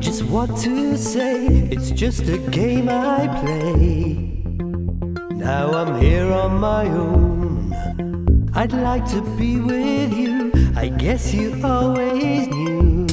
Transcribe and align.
Just 0.00 0.22
what 0.22 0.56
to 0.58 0.96
say, 0.96 1.46
it's 1.46 1.90
just 1.90 2.28
a 2.28 2.38
game 2.38 2.88
I 2.88 3.26
play. 3.40 4.42
Now 5.30 5.72
I'm 5.72 6.00
here 6.00 6.32
on 6.32 6.58
my 6.60 6.86
own. 6.86 7.74
I'd 8.54 8.72
like 8.72 9.04
to 9.10 9.20
be 9.36 9.60
with 9.60 10.12
you, 10.12 10.52
I 10.76 10.88
guess 10.88 11.34
you 11.34 11.60
always 11.64 12.46
knew. 12.46 13.06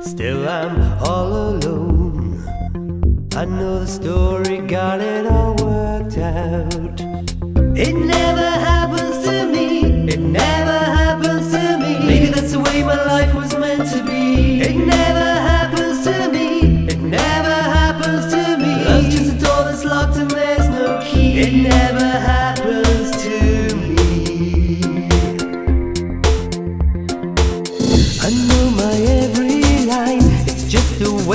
Still, 0.00 0.48
I'm 0.48 0.80
all 1.02 1.32
alone. 1.50 2.42
I 3.36 3.44
know 3.44 3.80
the 3.80 3.86
story, 3.86 4.58
got 4.58 5.00
it 5.00 5.26
all 5.26 5.54
worked 5.54 5.77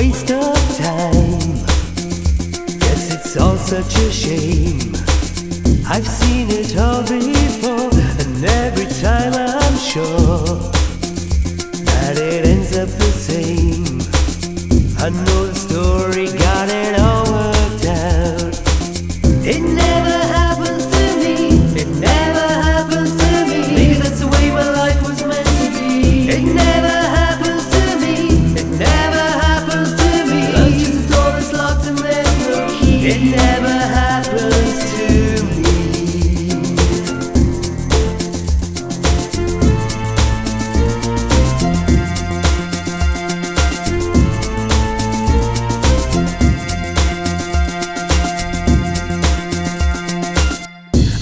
waste 0.04 0.30
of 0.30 0.56
time. 0.76 1.54
Guess 2.82 3.04
it's 3.14 3.36
all 3.38 3.56
such 3.56 3.96
a 3.96 4.10
shame. 4.12 4.92
I've 5.86 6.06
seen 6.06 6.48
it 6.50 6.76
all 6.76 7.02
before, 7.02 7.90
and 8.22 8.44
every 8.44 8.88
time 9.02 9.32
I'm 9.34 9.76
sure 9.78 10.44
that 11.88 12.16
it 12.18 12.44
ends 12.52 12.76
up 12.76 12.88
the 12.88 13.12
same. 13.28 14.00
I 15.04 15.08
know 15.08 15.43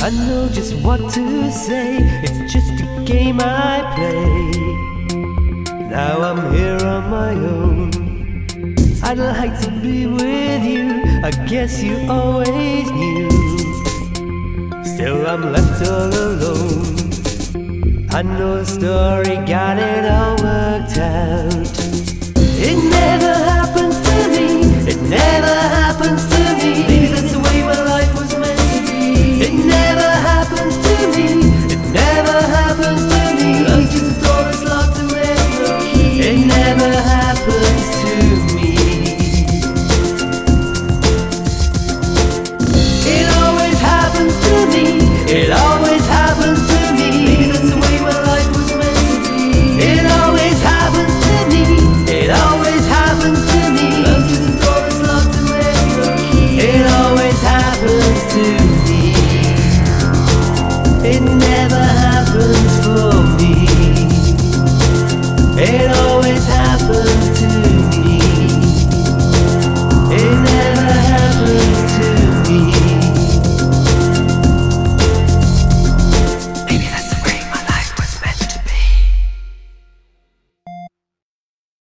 I 0.02 0.10
know 0.10 0.48
just 0.48 0.74
what 0.82 0.98
to 1.12 1.52
say, 1.52 1.98
it's 2.24 2.52
just 2.52 2.72
a 2.82 3.04
game 3.04 3.38
I 3.40 3.82
play. 3.94 4.50
Now 5.88 6.20
I'm 6.22 6.52
here 6.52 6.84
on 6.84 7.08
my 7.08 7.32
own. 7.34 8.74
I'd 9.04 9.18
like 9.18 9.60
to 9.60 9.70
be 9.80 10.08
with 10.08 10.64
you, 10.64 11.04
I 11.22 11.30
guess 11.46 11.80
you 11.80 11.98
always 12.10 12.90
knew. 12.90 13.30
Still, 14.84 15.24
I'm 15.24 15.52
left 15.52 15.86
all 15.86 16.12
alone. 16.12 18.08
I 18.10 18.22
know 18.22 18.58
the 18.58 18.66
story, 18.66 19.36
got 19.46 19.78
it 19.78 20.04
all 20.10 20.36
worked 20.42 20.98
out. 20.98 21.81